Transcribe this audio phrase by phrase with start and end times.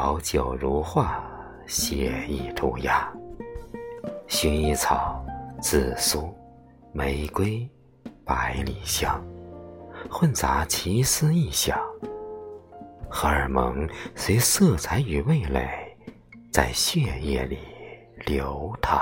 [0.00, 1.20] 朝酒如画，
[1.66, 3.12] 写意涂鸦。
[4.28, 5.26] 薰衣草、
[5.60, 6.32] 紫苏、
[6.92, 7.68] 玫瑰、
[8.24, 9.20] 百里香，
[10.08, 11.76] 混杂奇思异想。
[13.08, 15.68] 荷尔蒙随色彩与味蕾，
[16.52, 17.58] 在血液里
[18.24, 19.00] 流淌。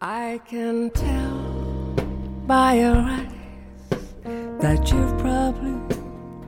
[0.00, 1.94] I can tell
[2.48, 3.22] by your eyes
[4.58, 5.78] that you've probably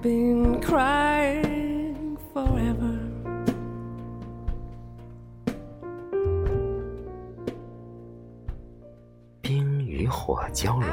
[0.03, 2.98] been crying forever.
[10.09, 10.91] 火交融，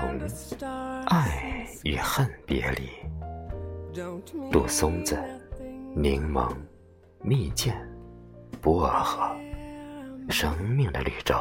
[1.08, 2.90] 爱与恨别离。
[4.52, 5.18] 杜松子，
[5.96, 6.50] 柠檬，
[7.22, 7.74] 蜜饯，
[8.62, 9.36] 薄荷，
[10.30, 11.36] 生命的绿洲，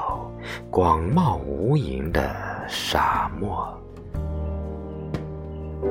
[0.70, 3.77] 广袤无垠的沙漠。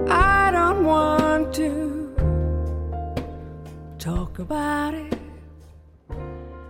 [0.07, 2.09] I don't want to
[3.99, 5.17] talk about it.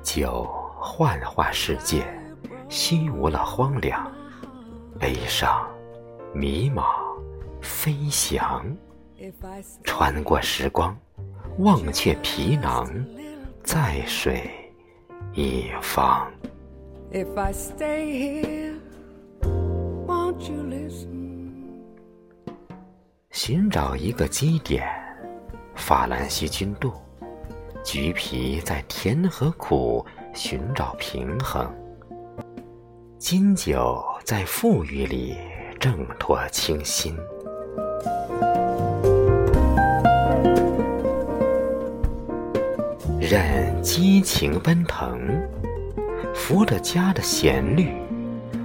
[0.01, 2.03] 酒幻化世界，
[2.67, 4.11] 心无了荒凉。
[4.99, 5.67] 悲伤、
[6.33, 6.83] 迷茫、
[7.61, 8.65] 飞翔
[9.83, 10.97] 穿过时光，
[11.59, 12.87] 忘却皮囊，
[13.63, 14.49] 在水
[15.33, 16.31] 一方。
[17.11, 18.75] If I stay here,
[20.05, 21.09] won't you listen?
[23.31, 24.87] 寻找一个基点，
[25.75, 26.93] 法兰西君度，
[27.83, 31.71] 橘皮在甜和苦寻找平衡，
[33.17, 35.35] 金酒在富裕里
[35.79, 37.13] 挣脱清新。
[43.19, 45.19] 任激情奔腾，
[46.33, 47.89] 伏尔加的旋律，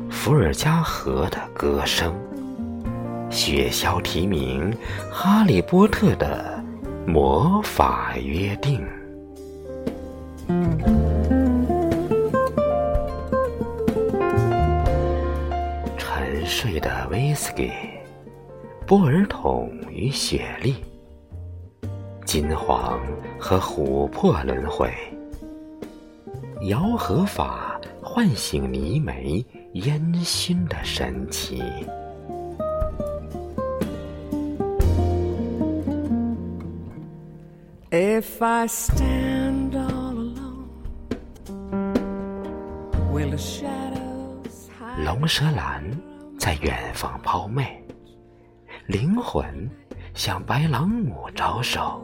[0.09, 2.15] 伏尔加河的歌声。
[3.29, 4.73] 雪橇提名
[5.11, 6.63] 《哈利波特》的
[7.05, 8.87] 魔法约定。
[16.49, 17.71] 睡的威士忌，
[18.87, 20.77] 波尔桶与雪莉，
[22.25, 22.99] 金黄
[23.39, 24.91] 和琥珀轮回，
[26.63, 29.45] 摇合法唤醒泥煤
[29.75, 31.63] 烟熏的神奇。
[37.91, 40.69] If I stand all alone,
[43.13, 45.05] will the shadows hide?
[45.05, 45.85] 龙舌兰
[46.49, 47.79] 在远方抛媚，
[48.87, 49.71] 灵魂
[50.15, 52.03] 向白朗姆招手。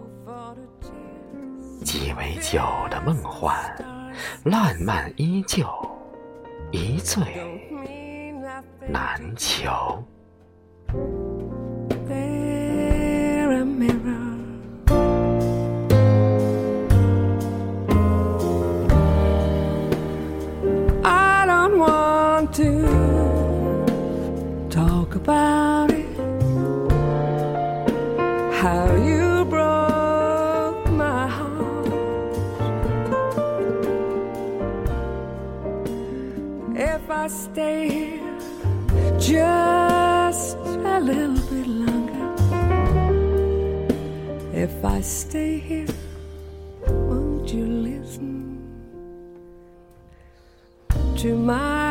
[1.82, 2.60] 鸡尾酒
[2.90, 3.56] 的梦幻，
[4.44, 5.66] 烂漫依旧，
[6.72, 7.22] 一醉
[8.86, 10.04] 难求。
[22.52, 23.13] to
[24.74, 26.16] talk about it.
[28.60, 31.86] How you broke my heart.
[36.74, 40.56] If I stay here just
[40.96, 42.26] a little bit longer.
[44.52, 45.94] If I stay here,
[46.88, 48.58] won't you listen
[51.18, 51.83] to my